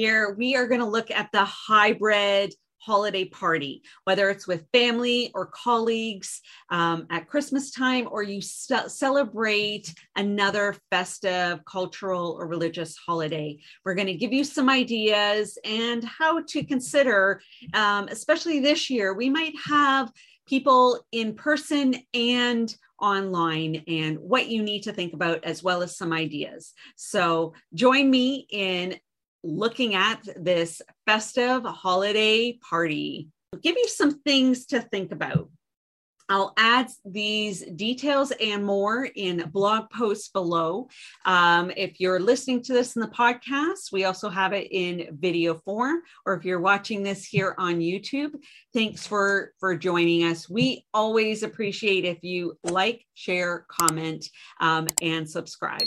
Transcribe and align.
year, 0.00 0.34
we 0.36 0.56
are 0.56 0.66
going 0.66 0.80
to 0.80 0.86
look 0.86 1.10
at 1.10 1.30
the 1.32 1.44
hybrid 1.44 2.54
holiday 2.80 3.26
party, 3.26 3.82
whether 4.04 4.30
it's 4.30 4.46
with 4.46 4.66
family 4.72 5.30
or 5.34 5.46
colleagues 5.46 6.40
um, 6.70 7.06
at 7.10 7.28
Christmas 7.28 7.70
time, 7.70 8.08
or 8.10 8.22
you 8.22 8.40
celebrate 8.40 9.94
another 10.16 10.74
festive, 10.90 11.62
cultural, 11.66 12.36
or 12.38 12.46
religious 12.46 12.96
holiday. 12.96 13.58
We're 13.84 13.94
going 13.94 14.06
to 14.06 14.14
give 14.14 14.32
you 14.32 14.44
some 14.44 14.70
ideas 14.70 15.58
and 15.64 16.02
how 16.04 16.42
to 16.42 16.64
consider, 16.64 17.42
um, 17.74 18.08
especially 18.08 18.60
this 18.60 18.88
year, 18.88 19.12
we 19.12 19.28
might 19.28 19.54
have 19.66 20.10
people 20.48 21.04
in 21.12 21.34
person 21.34 21.94
and 22.14 22.74
online 23.00 23.84
and 23.86 24.18
what 24.18 24.48
you 24.48 24.62
need 24.62 24.82
to 24.82 24.92
think 24.92 25.12
about, 25.12 25.44
as 25.44 25.62
well 25.62 25.82
as 25.82 25.96
some 25.96 26.12
ideas. 26.12 26.72
So 26.96 27.52
join 27.74 28.10
me 28.10 28.46
in 28.50 28.98
looking 29.42 29.94
at 29.94 30.20
this 30.36 30.82
festive 31.06 31.64
holiday 31.64 32.58
party. 32.68 33.28
Give 33.62 33.76
you 33.76 33.88
some 33.88 34.20
things 34.20 34.66
to 34.66 34.80
think 34.80 35.12
about. 35.12 35.50
I'll 36.30 36.54
add 36.56 36.88
these 37.04 37.62
details 37.74 38.30
and 38.30 38.64
more 38.64 39.08
in 39.16 39.50
blog 39.52 39.90
posts 39.90 40.28
below. 40.28 40.88
Um, 41.26 41.72
if 41.76 41.98
you're 41.98 42.20
listening 42.20 42.62
to 42.62 42.72
this 42.72 42.94
in 42.94 43.02
the 43.02 43.08
podcast, 43.08 43.90
we 43.90 44.04
also 44.04 44.28
have 44.28 44.52
it 44.52 44.68
in 44.70 45.08
video 45.18 45.54
form, 45.54 46.02
or 46.24 46.34
if 46.34 46.44
you're 46.44 46.60
watching 46.60 47.02
this 47.02 47.24
here 47.24 47.56
on 47.58 47.80
YouTube, 47.80 48.34
thanks 48.72 49.04
for 49.08 49.52
for 49.58 49.76
joining 49.76 50.22
us. 50.22 50.48
We 50.48 50.86
always 50.94 51.42
appreciate 51.42 52.04
if 52.04 52.22
you 52.22 52.56
like, 52.62 53.04
share, 53.14 53.66
comment, 53.68 54.24
um, 54.60 54.86
and 55.02 55.28
subscribe. 55.28 55.82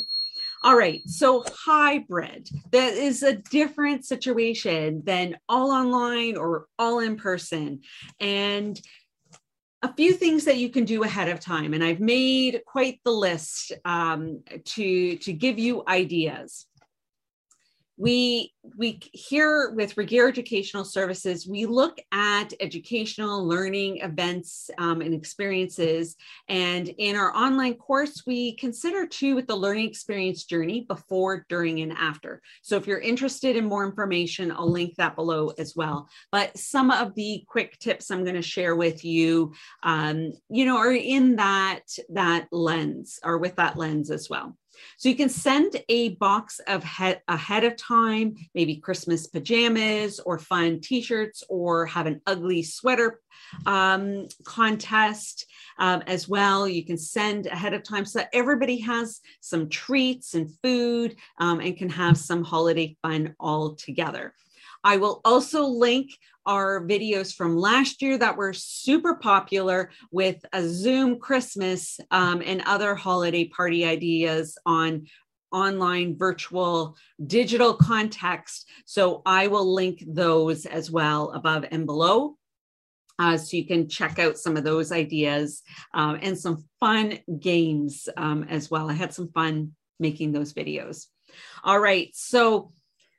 All 0.63 0.77
right. 0.77 1.01
So 1.07 1.43
hybrid, 1.65 2.49
that 2.71 2.93
is 2.93 3.21
a 3.21 3.35
different 3.35 4.05
situation 4.05 5.01
than 5.03 5.37
all 5.49 5.71
online 5.71 6.37
or 6.37 6.67
all 6.79 6.99
in 6.99 7.17
person. 7.17 7.81
And 8.21 8.79
a 9.81 9.93
few 9.93 10.13
things 10.13 10.45
that 10.45 10.57
you 10.57 10.69
can 10.69 10.85
do 10.85 11.03
ahead 11.03 11.27
of 11.27 11.41
time. 11.41 11.73
And 11.73 11.83
I've 11.83 11.99
made 11.99 12.61
quite 12.65 13.01
the 13.03 13.11
list 13.11 13.73
um, 13.83 14.41
to, 14.63 15.17
to 15.17 15.33
give 15.33 15.59
you 15.59 15.83
ideas 15.85 16.65
we 18.03 18.53
we 18.75 18.99
here 19.13 19.71
with 19.71 19.95
Regier 19.95 20.27
Educational 20.27 20.83
Services, 20.83 21.47
we 21.47 21.65
look 21.65 21.99
at 22.11 22.51
educational 22.59 23.47
learning 23.47 23.99
events 23.99 24.69
um, 24.77 24.99
and 24.99 25.13
experiences. 25.13 26.17
And 26.49 26.89
in 26.89 27.15
our 27.15 27.33
online 27.33 27.75
course, 27.75 28.23
we 28.27 28.55
consider 28.55 29.07
too 29.07 29.35
with 29.35 29.47
the 29.47 29.55
learning 29.55 29.87
experience 29.87 30.43
journey 30.43 30.81
before, 30.81 31.45
during, 31.47 31.79
and 31.79 31.93
after. 31.93 32.41
So 32.61 32.75
if 32.75 32.87
you're 32.87 32.99
interested 32.99 33.55
in 33.55 33.65
more 33.65 33.85
information, 33.85 34.51
I'll 34.51 34.69
link 34.69 34.95
that 34.97 35.15
below 35.15 35.53
as 35.57 35.73
well. 35.73 36.09
But 36.29 36.57
some 36.57 36.91
of 36.91 37.15
the 37.15 37.45
quick 37.47 37.79
tips 37.79 38.11
I'm 38.11 38.23
going 38.23 38.35
to 38.35 38.41
share 38.41 38.75
with 38.75 39.05
you, 39.05 39.53
um, 39.81 40.33
you 40.49 40.65
know, 40.65 40.77
are 40.77 40.91
in 40.91 41.37
that 41.37 41.83
that 42.09 42.47
lens 42.51 43.19
or 43.23 43.37
with 43.37 43.55
that 43.55 43.77
lens 43.77 44.11
as 44.11 44.29
well. 44.29 44.57
So 44.97 45.09
you 45.09 45.15
can 45.15 45.29
send 45.29 45.81
a 45.89 46.09
box 46.15 46.59
of 46.67 46.83
he- 46.83 47.15
ahead 47.27 47.63
of 47.63 47.75
time, 47.75 48.35
maybe 48.53 48.77
Christmas 48.77 49.27
pajamas 49.27 50.19
or 50.19 50.37
fun 50.39 50.79
t-shirts 50.81 51.43
or 51.49 51.85
have 51.85 52.05
an 52.05 52.21
ugly 52.25 52.63
sweater 52.63 53.19
um, 53.65 54.27
contest 54.43 55.45
um, 55.79 56.03
as 56.07 56.27
well. 56.27 56.67
You 56.67 56.85
can 56.85 56.97
send 56.97 57.47
ahead 57.47 57.73
of 57.73 57.83
time 57.83 58.05
so 58.05 58.19
that 58.19 58.29
everybody 58.33 58.79
has 58.79 59.21
some 59.41 59.69
treats 59.69 60.33
and 60.33 60.51
food 60.61 61.15
um, 61.39 61.59
and 61.59 61.77
can 61.77 61.89
have 61.89 62.17
some 62.17 62.43
holiday 62.43 62.95
fun 63.01 63.35
all 63.39 63.75
together. 63.75 64.33
I 64.83 64.97
will 64.97 65.21
also 65.23 65.65
link 65.65 66.11
our 66.45 66.81
videos 66.85 67.33
from 67.33 67.57
last 67.57 68.01
year 68.01 68.17
that 68.17 68.35
were 68.35 68.53
super 68.53 69.15
popular 69.15 69.91
with 70.11 70.43
a 70.51 70.67
Zoom 70.67 71.19
Christmas 71.19 71.99
um, 72.11 72.41
and 72.45 72.61
other 72.65 72.95
holiday 72.95 73.45
party 73.45 73.85
ideas 73.85 74.57
on 74.65 75.07
online, 75.51 76.17
virtual, 76.17 76.97
digital 77.27 77.75
context. 77.75 78.67
So 78.85 79.21
I 79.25 79.47
will 79.47 79.73
link 79.73 80.03
those 80.05 80.65
as 80.65 80.91
well 80.91 81.31
above 81.31 81.65
and 81.71 81.85
below. 81.85 82.37
Uh, 83.19 83.37
so 83.37 83.55
you 83.55 83.65
can 83.65 83.87
check 83.87 84.17
out 84.17 84.39
some 84.39 84.57
of 84.57 84.63
those 84.63 84.91
ideas 84.91 85.61
um, 85.93 86.17
and 86.21 86.37
some 86.37 86.65
fun 86.79 87.19
games 87.39 88.09
um, 88.17 88.43
as 88.49 88.71
well. 88.71 88.89
I 88.89 88.93
had 88.93 89.13
some 89.13 89.31
fun 89.31 89.73
making 89.99 90.31
those 90.31 90.53
videos. 90.53 91.05
All 91.63 91.79
right. 91.79 92.09
So 92.13 92.71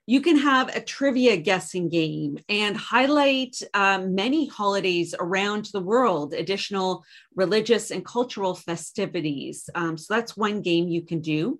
you 0.07 0.21
can 0.21 0.37
have 0.37 0.75
a 0.75 0.81
trivia 0.81 1.37
guessing 1.37 1.89
game 1.89 2.39
and 2.49 2.77
highlight 2.77 3.57
um, 3.73 4.15
many 4.15 4.47
holidays 4.47 5.15
around 5.19 5.71
the 5.73 5.81
world, 5.81 6.35
additional 6.35 7.05
religious 7.35 7.91
and 7.91 8.05
cultural 8.05 8.55
festivities. 8.55 9.69
Um, 9.75 9.97
so 9.97 10.13
that's 10.15 10.37
one 10.37 10.61
game 10.61 10.89
you 10.89 11.03
can 11.03 11.21
do. 11.21 11.59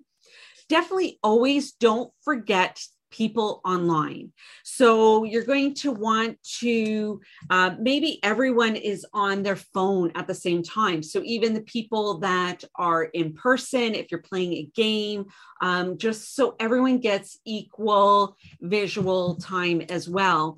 Definitely 0.69 1.19
always 1.23 1.73
don't 1.73 2.11
forget 2.23 2.79
people 3.11 3.61
online. 3.65 4.31
So 4.63 5.23
you're 5.23 5.43
going 5.43 5.73
to 5.75 5.91
want 5.91 6.41
to, 6.59 7.21
uh, 7.49 7.71
maybe 7.79 8.19
everyone 8.23 8.75
is 8.75 9.05
on 9.13 9.43
their 9.43 9.55
phone 9.55 10.11
at 10.15 10.27
the 10.27 10.33
same 10.33 10.63
time. 10.63 11.01
So 11.01 11.21
even 11.23 11.53
the 11.53 11.61
people 11.61 12.19
that 12.19 12.63
are 12.75 13.03
in 13.03 13.33
person, 13.33 13.95
if 13.95 14.11
you're 14.11 14.21
playing 14.21 14.53
a 14.53 14.69
game, 14.75 15.25
um, 15.61 15.97
just 15.97 16.35
so 16.35 16.55
everyone 16.59 16.99
gets 16.99 17.39
equal 17.45 18.37
visual 18.61 19.35
time 19.35 19.81
as 19.89 20.09
well. 20.09 20.57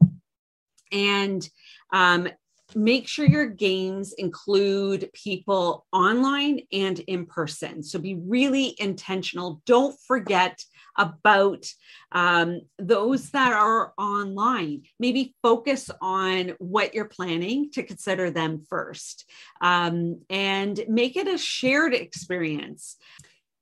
And 0.91 1.47
um, 1.93 2.27
make 2.75 3.07
sure 3.07 3.25
your 3.25 3.47
games 3.47 4.13
include 4.17 5.09
people 5.13 5.85
online 5.91 6.61
and 6.71 6.99
in 6.99 7.25
person. 7.25 7.81
So 7.83 7.99
be 7.99 8.15
really 8.15 8.75
intentional. 8.79 9.61
Don't 9.65 9.97
forget 10.07 10.61
about 10.97 11.65
um, 12.11 12.61
those 12.79 13.29
that 13.31 13.53
are 13.53 13.93
online. 13.97 14.83
Maybe 14.99 15.35
focus 15.43 15.89
on 16.01 16.53
what 16.59 16.93
you're 16.93 17.05
planning 17.05 17.69
to 17.71 17.83
consider 17.83 18.31
them 18.31 18.63
first 18.67 19.29
um, 19.61 20.21
and 20.29 20.83
make 20.87 21.15
it 21.15 21.27
a 21.27 21.37
shared 21.37 21.93
experience. 21.93 22.97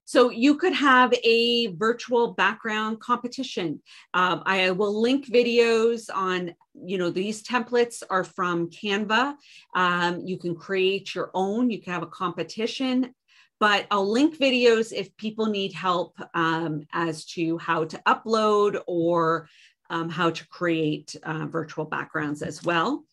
So 0.05 0.29
you 0.29 0.55
could 0.55 0.73
have 0.73 1.13
a 1.23 1.67
virtual 1.67 2.33
background 2.33 2.99
competition. 2.99 3.81
Um, 4.13 4.43
I 4.45 4.69
will 4.71 5.01
link 5.01 5.27
videos 5.27 6.09
on, 6.13 6.53
you 6.75 6.99
know, 6.99 7.09
these 7.09 7.41
templates 7.41 8.03
are 8.09 8.23
from 8.23 8.69
Canva. 8.69 9.35
Um, 9.75 10.21
you 10.23 10.37
can 10.37 10.55
create 10.55 11.15
your 11.15 11.31
own, 11.33 11.71
you 11.71 11.81
can 11.81 11.93
have 11.93 12.03
a 12.03 12.07
competition, 12.07 13.15
but 13.59 13.87
I'll 13.89 14.09
link 14.09 14.37
videos 14.37 14.93
if 14.93 15.15
people 15.17 15.47
need 15.47 15.73
help 15.73 16.19
um, 16.35 16.83
as 16.93 17.25
to 17.33 17.57
how 17.57 17.85
to 17.85 17.97
upload 18.05 18.81
or 18.85 19.49
um, 19.89 20.09
how 20.09 20.29
to 20.29 20.47
create 20.49 21.15
uh, 21.23 21.47
virtual 21.47 21.85
backgrounds 21.85 22.43
as 22.43 22.63
well. 22.63 23.05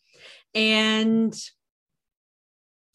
And 0.54 1.34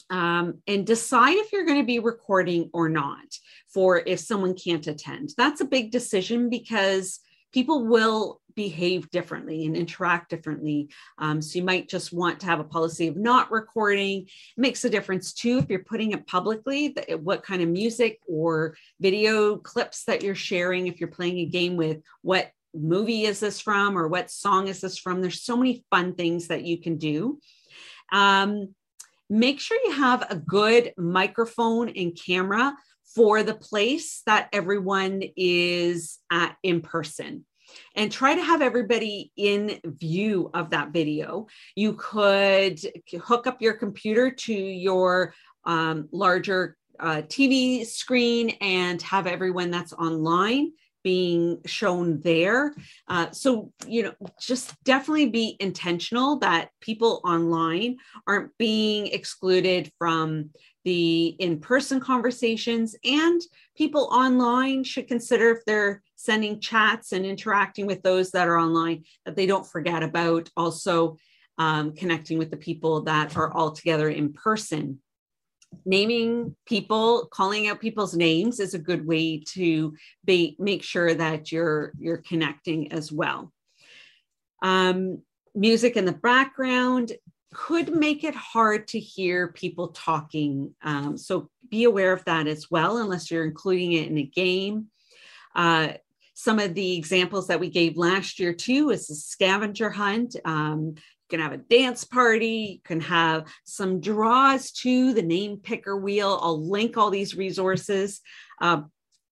um, 0.09 0.62
and 0.68 0.85
decide 0.85 1.35
if 1.35 1.51
you're 1.51 1.66
going 1.66 1.79
to 1.79 1.85
be 1.85 2.00
recording 2.00 2.69
or 2.73 2.90
not 2.90 3.25
for 3.73 4.01
if 4.06 4.19
someone 4.19 4.56
can't 4.56 4.88
attend. 4.88 5.31
That's 5.38 5.62
a 5.62 5.66
big 5.66 5.91
decision 5.91 6.50
because 6.50 7.19
people 7.53 7.85
will 7.85 8.41
behave 8.56 9.09
differently 9.12 9.66
and 9.66 9.78
interact 9.78 10.29
differently. 10.29 10.90
Um, 11.19 11.41
so 11.41 11.59
you 11.59 11.63
might 11.63 11.88
just 11.88 12.12
want 12.12 12.40
to 12.40 12.47
have 12.47 12.59
a 12.59 12.63
policy 12.66 13.07
of 13.07 13.16
not 13.16 13.51
recording. 13.51 14.22
It 14.22 14.29
makes 14.57 14.84
a 14.84 14.90
difference 14.90 15.31
too 15.31 15.59
if 15.59 15.69
you're 15.69 15.84
putting 15.84 16.12
it 16.12 16.28
publicly, 16.28 16.95
what 17.22 17.44
kind 17.44 17.62
of 17.62 17.69
music 17.69 18.19
or 18.27 18.75
video 19.00 19.57
clips 19.57 20.06
that 20.06 20.24
you're 20.24 20.36
sharing. 20.36 20.88
If 20.88 21.00
you're 21.00 21.07
playing 21.07 21.38
a 21.38 21.45
game 21.45 21.77
with 21.77 22.01
what 22.24 22.51
movie 22.74 23.25
is 23.25 23.39
this 23.39 23.60
from 23.60 23.98
or 23.98 24.07
what 24.07 24.31
song 24.31 24.68
is 24.68 24.81
this 24.81 24.98
from? 24.98 25.21
There's 25.21 25.44
so 25.44 25.56
many 25.56 25.86
fun 25.92 26.15
things 26.15 26.48
that 26.48 26.63
you 26.63 26.81
can 26.81 26.98
do. 26.98 27.39
Um, 28.12 28.74
make 29.29 29.59
sure 29.59 29.77
you 29.83 29.91
have 29.91 30.25
a 30.29 30.35
good 30.35 30.94
microphone 30.97 31.89
and 31.89 32.18
camera 32.18 32.75
for 33.15 33.44
the 33.44 33.56
place 33.56 34.21
that 34.25 34.50
everyone 34.53 35.24
is 35.35 36.19
at 36.31 36.56
in 36.63 36.81
person 36.81 37.45
and 37.95 38.12
try 38.12 38.35
to 38.35 38.44
have 38.44 38.62
everybody 38.62 39.31
in 39.35 39.79
view 39.83 40.50
of 40.53 40.69
that 40.69 40.91
video. 40.91 41.47
You 41.75 41.94
could 41.94 42.79
hook 43.21 43.47
up 43.47 43.62
your 43.62 43.74
computer 43.74 44.31
to 44.31 44.53
your 44.53 45.33
um, 45.65 46.07
larger 46.12 46.77
uh, 47.00 47.21
TV 47.27 47.85
screen 47.85 48.51
and 48.62 49.01
have 49.01 49.27
everyone 49.27 49.69
that's 49.69 49.94
online 49.94 50.71
being 51.07 51.62
shown 51.65 52.19
there. 52.19 52.75
Uh, 53.07 53.31
so, 53.31 53.71
you 53.88 54.04
know, 54.04 54.13
just 54.42 54.75
definitely 54.83 55.30
be 55.30 55.56
intentional 55.62 56.38
that 56.39 56.68
people 56.81 57.21
online 57.24 57.95
aren't 58.27 58.51
being 58.57 59.07
excluded 59.07 59.89
from 59.98 60.50
the 60.83 61.27
in 61.39 61.62
person 61.62 62.01
conversations, 62.01 62.94
and 63.06 63.39
people 63.77 64.09
online 64.12 64.83
should 64.83 65.07
consider 65.07 65.51
if 65.51 65.63
they're 65.65 66.04
sending 66.18 66.59
chats 66.59 67.13
and 67.13 67.25
interacting 67.25 67.88
with 67.88 68.03
those 68.03 68.31
that 68.31 68.50
are 68.50 68.60
online, 68.60 69.06
that 69.24 69.38
they 69.38 69.45
don't 69.45 69.65
forget 69.65 70.03
about 70.03 70.50
also 70.57 71.15
um, 71.57 71.94
connecting 71.94 72.38
with 72.38 72.51
the 72.51 72.57
people 72.57 73.03
that 73.03 73.38
are 73.38 73.53
all 73.53 73.71
together 73.71 74.10
in 74.10 74.33
person 74.33 75.00
naming 75.86 76.56
people 76.66 77.28
calling 77.31 77.68
out 77.68 77.80
people's 77.80 78.16
names 78.16 78.60
is 78.60 78.74
a 78.74 78.80
good 78.80 79.06
way 79.06 79.42
to 79.54 79.94
be, 80.25 80.56
make 80.60 80.84
sure 80.84 81.14
that 81.14 81.52
you're 81.52 81.94
you're 82.00 82.24
connecting 82.28 82.92
as 82.92 83.12
well. 83.12 83.52
Um, 84.62 85.22
music 85.56 85.96
in 85.98 86.06
the 86.06 86.14
background 86.14 87.14
could 87.54 87.96
make 87.96 88.24
it 88.24 88.36
hard 88.36 88.88
to 88.88 89.00
hear 89.00 89.48
people 89.48 89.88
talking 89.90 90.75
um, 90.84 91.18
so 91.18 91.50
be 91.70 91.86
aware 91.86 92.13
of 92.13 92.24
that 92.25 92.48
as 92.48 92.70
well 92.70 92.98
unless 92.98 93.31
you're 93.31 93.46
including 93.46 93.94
it 93.94 94.10
in 94.10 94.18
a 94.18 94.24
game. 94.24 94.88
Uh, 95.56 95.90
some 96.34 96.60
of 96.60 96.75
the 96.75 96.96
examples 96.96 97.48
that 97.48 97.60
we 97.60 97.70
gave 97.70 97.98
last 97.98 98.40
year 98.40 98.54
too 98.54 98.92
is 98.92 99.10
a 99.10 99.16
scavenger 99.16 99.90
hunt. 99.90 100.36
Um, 100.46 100.96
can 101.29 101.39
have 101.39 101.51
a 101.51 101.57
dance 101.57 102.03
party, 102.03 102.74
you 102.75 102.79
can 102.83 103.01
have 103.01 103.45
some 103.63 104.00
draws 104.00 104.71
to 104.71 105.13
the 105.13 105.21
name 105.21 105.57
picker 105.57 105.97
wheel. 105.97 106.39
I'll 106.41 106.69
link 106.69 106.97
all 106.97 107.09
these 107.09 107.35
resources. 107.35 108.21
Uh, 108.62 108.81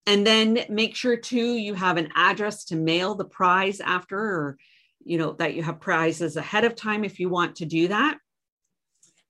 and 0.06 0.26
then 0.26 0.66
make 0.70 0.96
sure 0.96 1.18
too 1.18 1.56
you 1.56 1.74
have 1.74 1.98
an 1.98 2.10
address 2.16 2.66
to 2.66 2.76
mail 2.76 3.16
the 3.16 3.26
prize 3.26 3.80
after, 3.80 4.20
or 4.20 4.58
you 5.04 5.18
know 5.18 5.34
that 5.34 5.56
you 5.56 5.64
have 5.64 5.80
prizes 5.80 6.38
ahead 6.38 6.64
of 6.64 6.76
time 6.76 7.04
if 7.04 7.20
you 7.20 7.30
want 7.30 7.56
to 7.58 7.66
do 7.66 7.88
that. 7.88 8.18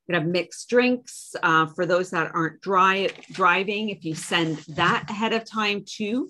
You 0.07 0.15
have 0.15 0.25
mixed 0.25 0.69
drinks 0.69 1.35
uh, 1.41 1.67
for 1.67 1.85
those 1.85 2.11
that 2.11 2.31
aren't 2.35 2.61
dry, 2.61 3.09
driving. 3.31 3.89
If 3.89 4.03
you 4.03 4.15
send 4.15 4.57
that 4.69 5.05
ahead 5.09 5.33
of 5.33 5.45
time 5.45 5.83
too. 5.85 6.29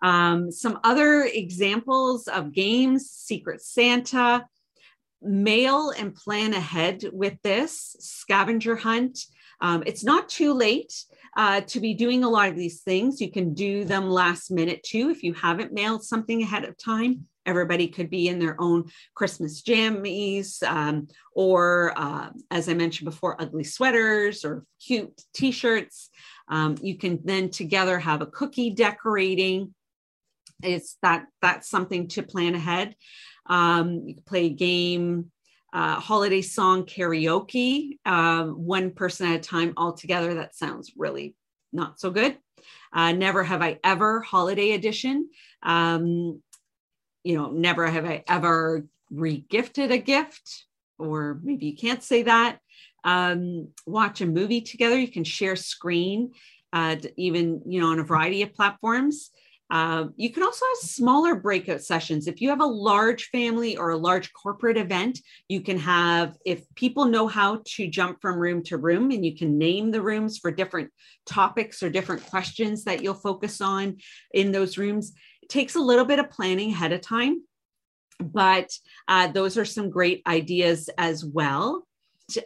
Um, 0.00 0.52
some 0.52 0.78
other 0.84 1.22
examples 1.22 2.28
of 2.28 2.52
games: 2.52 3.10
Secret 3.10 3.62
Santa, 3.62 4.44
mail 5.22 5.90
and 5.90 6.14
plan 6.14 6.54
ahead 6.54 7.04
with 7.12 7.40
this 7.42 7.96
scavenger 7.98 8.76
hunt. 8.76 9.18
Um, 9.60 9.82
it's 9.86 10.04
not 10.04 10.28
too 10.28 10.52
late 10.52 11.04
uh, 11.36 11.62
to 11.62 11.80
be 11.80 11.94
doing 11.94 12.24
a 12.24 12.28
lot 12.28 12.48
of 12.48 12.56
these 12.56 12.82
things. 12.82 13.20
You 13.20 13.30
can 13.30 13.54
do 13.54 13.84
them 13.84 14.08
last 14.08 14.50
minute 14.50 14.82
too 14.82 15.10
if 15.10 15.22
you 15.22 15.34
haven't 15.34 15.72
mailed 15.72 16.04
something 16.04 16.42
ahead 16.42 16.64
of 16.64 16.76
time. 16.76 17.26
Everybody 17.46 17.88
could 17.88 18.10
be 18.10 18.28
in 18.28 18.38
their 18.38 18.60
own 18.60 18.90
Christmas 19.14 19.62
jammies, 19.62 20.62
um, 20.64 21.08
or 21.32 21.94
uh, 21.96 22.28
as 22.50 22.68
I 22.68 22.74
mentioned 22.74 23.08
before, 23.08 23.40
ugly 23.40 23.64
sweaters 23.64 24.44
or 24.44 24.64
cute 24.84 25.22
t 25.32 25.50
shirts. 25.50 26.10
Um, 26.48 26.76
you 26.82 26.98
can 26.98 27.20
then 27.24 27.48
together 27.50 27.98
have 27.98 28.20
a 28.20 28.26
cookie 28.26 28.70
decorating. 28.70 29.74
It's 30.62 30.96
that 31.02 31.26
that's 31.40 31.68
something 31.68 32.08
to 32.08 32.22
plan 32.22 32.54
ahead. 32.54 32.96
Um, 33.46 34.02
you 34.06 34.14
can 34.14 34.24
play 34.24 34.46
a 34.46 34.50
game, 34.50 35.30
uh, 35.72 36.00
holiday 36.00 36.42
song 36.42 36.84
karaoke, 36.84 37.98
uh, 38.04 38.44
one 38.44 38.90
person 38.90 39.28
at 39.28 39.36
a 39.36 39.42
time 39.42 39.74
all 39.76 39.92
together. 39.92 40.34
That 40.34 40.54
sounds 40.54 40.92
really 40.96 41.34
not 41.72 42.00
so 42.00 42.10
good. 42.10 42.36
Uh, 42.92 43.12
never 43.12 43.44
have 43.44 43.62
I 43.62 43.78
ever 43.84 44.20
holiday 44.20 44.72
edition. 44.72 45.28
Um, 45.62 46.42
you 47.22 47.36
know, 47.36 47.50
never 47.50 47.86
have 47.86 48.04
I 48.04 48.24
ever 48.26 48.86
regifted 49.12 49.90
a 49.90 49.98
gift, 49.98 50.64
or 50.98 51.40
maybe 51.42 51.66
you 51.66 51.76
can't 51.76 52.02
say 52.02 52.22
that. 52.22 52.58
Um, 53.04 53.68
watch 53.86 54.20
a 54.20 54.26
movie 54.26 54.60
together. 54.60 54.98
You 54.98 55.08
can 55.08 55.24
share 55.24 55.56
screen, 55.56 56.32
uh, 56.72 56.96
even 57.16 57.62
you 57.66 57.80
know, 57.80 57.88
on 57.88 57.98
a 57.98 58.04
variety 58.04 58.42
of 58.42 58.54
platforms. 58.54 59.30
Um, 59.70 60.14
you 60.16 60.32
can 60.32 60.42
also 60.42 60.64
have 60.66 60.88
smaller 60.88 61.34
breakout 61.34 61.82
sessions. 61.82 62.26
If 62.26 62.40
you 62.40 62.48
have 62.48 62.60
a 62.60 62.66
large 62.66 63.28
family 63.28 63.76
or 63.76 63.90
a 63.90 63.96
large 63.96 64.32
corporate 64.32 64.78
event, 64.78 65.20
you 65.48 65.60
can 65.60 65.78
have, 65.78 66.36
if 66.44 66.62
people 66.74 67.04
know 67.04 67.26
how 67.26 67.62
to 67.64 67.86
jump 67.86 68.20
from 68.22 68.38
room 68.38 68.62
to 68.64 68.78
room 68.78 69.10
and 69.10 69.24
you 69.24 69.36
can 69.36 69.58
name 69.58 69.90
the 69.90 70.02
rooms 70.02 70.38
for 70.38 70.50
different 70.50 70.90
topics 71.26 71.82
or 71.82 71.90
different 71.90 72.24
questions 72.26 72.84
that 72.84 73.02
you'll 73.02 73.14
focus 73.14 73.60
on 73.60 73.98
in 74.32 74.52
those 74.52 74.78
rooms, 74.78 75.12
it 75.42 75.50
takes 75.50 75.74
a 75.74 75.80
little 75.80 76.06
bit 76.06 76.18
of 76.18 76.30
planning 76.30 76.70
ahead 76.70 76.92
of 76.92 77.02
time. 77.02 77.42
But 78.20 78.70
uh, 79.06 79.28
those 79.28 79.58
are 79.58 79.64
some 79.64 79.90
great 79.90 80.22
ideas 80.26 80.88
as 80.98 81.24
well. 81.24 81.86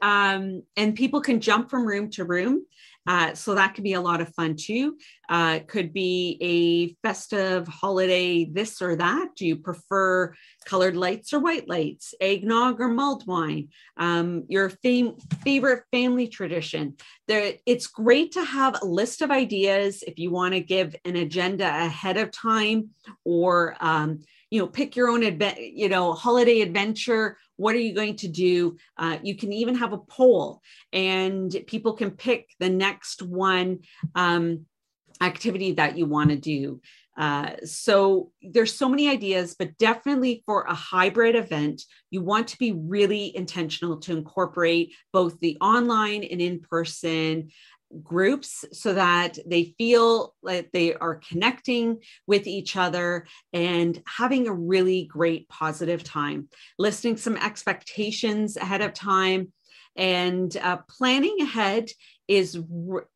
Um, 0.01 0.63
and 0.77 0.95
people 0.95 1.21
can 1.21 1.41
jump 1.41 1.71
from 1.71 1.87
room 1.87 2.11
to 2.11 2.25
room. 2.25 2.67
Uh, 3.07 3.35
so 3.35 3.55
that 3.55 3.75
could 3.75 3.85
be 3.85 3.95
a 3.95 4.01
lot 4.01 4.21
of 4.21 4.33
fun 4.35 4.55
too. 4.57 4.97
Uh, 5.29 5.59
could 5.67 5.93
be 5.93 6.39
a 6.41 6.95
festive 7.07 7.67
holiday, 7.67 8.45
this 8.45 8.81
or 8.81 8.97
that. 8.97 9.31
Do 9.37 9.47
you 9.47 9.57
prefer 9.57 10.35
colored 10.65 10.97
lights 10.97 11.33
or 11.33 11.41
white 11.41 11.69
lights, 11.69 12.15
eggnog 12.21 12.81
or 12.81 12.89
mulled 12.89 13.27
wine? 13.27 13.69
Um, 13.97 14.45
your 14.49 14.71
fam- 14.71 15.17
favorite 15.43 15.85
family 15.91 16.29
tradition. 16.29 16.97
There, 17.27 17.55
it's 17.67 17.87
great 17.89 18.33
to 18.33 18.45
have 18.45 18.81
a 18.81 18.87
list 18.87 19.23
of 19.23 19.31
ideas 19.31 20.05
if 20.07 20.19
you 20.19 20.31
want 20.31 20.55
to 20.55 20.61
give 20.61 20.95
an 21.05 21.17
agenda 21.17 21.67
ahead 21.67 22.17
of 22.17 22.31
time 22.31 22.91
or 23.25 23.77
um, 23.81 24.21
you 24.53 24.61
know 24.61 24.67
pick 24.67 24.95
your 24.95 25.09
own 25.09 25.23
adve- 25.23 25.73
you 25.75 25.89
know 25.89 26.13
holiday 26.13 26.61
adventure 26.61 27.37
what 27.57 27.77
are 27.77 27.81
you 27.81 27.95
going 27.95 28.17
to 28.17 28.29
do? 28.29 28.77
Uh, 28.97 29.19
you 29.23 29.37
can 29.37 29.53
even 29.53 29.77
have 29.77 29.93
a 29.93 29.99
poll, 29.99 30.61
and 30.93 31.55
people 31.69 31.93
can 31.93 32.11
pick 32.11 32.49
the 32.59 32.69
next 32.69 33.23
one 33.23 33.81
um, 34.17 34.67
activity 35.21 35.73
that 35.73 35.97
you 35.97 36.07
want 36.07 36.31
to 36.31 36.37
do. 36.37 36.81
Uh, 37.17 37.53
so 37.65 38.33
there's 38.43 38.75
so 38.75 38.89
many 38.89 39.09
ideas, 39.09 39.55
but 39.57 39.77
definitely 39.79 40.43
for 40.47 40.63
a 40.63 40.75
hybrid 40.75 41.37
event, 41.37 41.83
you 42.11 42.23
want 42.23 42.49
to 42.49 42.59
be 42.59 42.73
really 42.73 43.37
intentional 43.37 43.99
to 43.99 44.17
incorporate 44.17 44.93
both 45.13 45.39
the 45.41 45.57
online 45.61 46.25
and 46.25 46.41
in 46.41 46.59
person 46.61 47.51
groups 48.03 48.65
so 48.73 48.95
that 48.95 49.39
they 49.47 49.75
feel 49.79 50.35
like 50.43 50.71
they 50.73 50.95
are 50.95 51.21
connecting 51.29 51.99
with 52.27 52.47
each 52.47 52.77
other 52.77 53.27
and 53.53 54.03
having 54.07 54.47
a 54.47 54.53
really 54.53 55.05
great 55.05 55.49
positive 55.49 56.03
time 56.03 56.49
listing 56.79 57.17
some 57.17 57.37
expectations 57.37 58.57
ahead 58.57 58.83
of 58.83 58.95
time 58.95 59.53
and 59.97 60.57
uh, 60.57 60.79
planning 60.89 61.37
ahead 61.41 61.91
is 62.29 62.59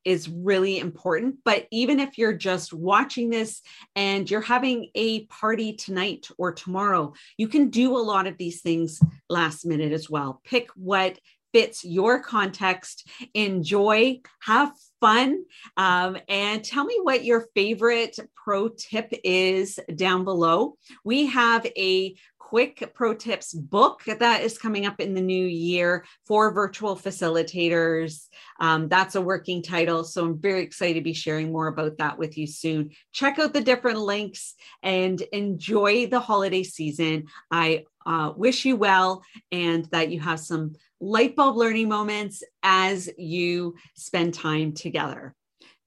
is 0.05 0.29
really 0.29 0.79
important. 0.79 1.37
But 1.45 1.67
even 1.71 2.01
if 2.01 2.19
you're 2.19 2.35
just 2.35 2.73
watching 2.73 3.31
this 3.31 3.63
and 3.95 4.31
you're 4.31 4.41
having 4.41 4.91
a 4.95 5.25
party 5.27 5.73
tonight 5.73 6.29
or 6.37 6.53
tomorrow 6.53 7.15
you 7.39 7.49
can 7.49 7.71
do 7.71 7.97
a 7.97 7.99
lot 7.99 8.27
of 8.27 8.37
these 8.37 8.61
things 8.61 9.01
last 9.31 9.65
minute 9.65 9.93
as 9.93 10.11
well. 10.11 10.41
Pick 10.45 10.69
what 10.75 11.19
fits 11.57 11.87
your 11.87 12.21
context. 12.21 13.09
Enjoy, 13.33 14.21
have 14.43 14.73
fun, 15.01 15.43
um, 15.79 16.19
and 16.29 16.63
tell 16.63 16.85
me 16.85 16.99
what 17.03 17.25
your 17.25 17.47
favorite 17.55 18.19
pro 18.35 18.69
tip 18.69 19.11
is 19.25 19.81
down 19.95 20.23
below. 20.25 20.77
We 21.03 21.25
have 21.29 21.65
a 21.65 22.15
quick 22.39 22.93
pro 22.95 23.15
tips 23.15 23.55
book 23.55 24.03
that 24.05 24.43
is 24.43 24.59
coming 24.59 24.85
up 24.85 25.01
in 25.01 25.15
the 25.15 25.23
new 25.23 25.47
year 25.47 26.05
for 26.27 26.53
virtual 26.53 26.95
facilitators. 26.95 28.29
Um, 28.61 28.89
that's 28.89 29.15
a 29.15 29.23
working 29.23 29.63
title. 29.63 30.05
So 30.05 30.27
I'm 30.27 30.39
very 30.39 30.61
excited 30.61 30.95
to 30.95 31.01
be 31.01 31.15
sharing 31.15 31.53
more 31.53 31.69
about 31.69 31.97
that 31.97 32.19
with 32.19 32.37
you 32.37 32.47
soon. 32.47 32.91
Check 33.13 33.39
out 33.39 33.55
the 33.55 33.63
different 33.63 33.99
links 33.99 34.55
and 34.83 35.19
enjoy 35.33 36.07
the 36.07 36.21
holiday 36.21 36.65
season. 36.65 37.29
I 37.51 37.87
uh, 38.07 38.33
wish 38.37 38.65
you 38.65 38.77
well 38.77 39.23
and 39.53 39.85
that 39.87 40.11
you 40.11 40.21
have 40.21 40.41
some 40.41 40.75
light 41.01 41.37
bulb 41.37 41.57
learning 41.57 41.89
moments 41.89 42.43
as 42.63 43.11
you 43.19 43.75
spend 43.97 44.33
time 44.33 44.73
together. 44.73 45.35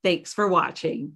Thanks 0.04 0.34
for 0.34 0.48
watching. 0.48 1.08